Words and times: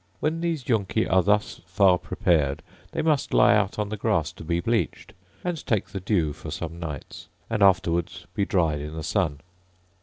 When 0.19 0.41
these 0.41 0.63
junci 0.63 1.05
are 1.07 1.21
thus 1.21 1.61
far 1.67 1.99
prepared, 1.99 2.63
they 2.91 3.03
must 3.03 3.35
lie 3.35 3.53
out 3.53 3.77
on 3.77 3.89
the 3.89 3.97
grass 3.97 4.31
to 4.31 4.43
be 4.43 4.59
bleached, 4.59 5.13
and 5.43 5.63
take 5.67 5.89
the 5.89 5.99
dew 5.99 6.33
for 6.33 6.49
some 6.49 6.79
nights, 6.79 7.27
and 7.51 7.61
afterwards 7.61 8.25
be 8.33 8.43
dried 8.43 8.81
in 8.81 8.95
the 8.95 9.03
sun. 9.03 9.41